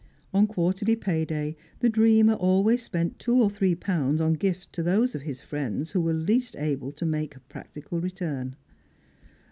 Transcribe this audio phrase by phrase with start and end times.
[0.33, 4.81] On quarterly pay day the dreamer always spent two or three pounds on gifts to
[4.81, 8.55] those of his friends who were least able to make practical return.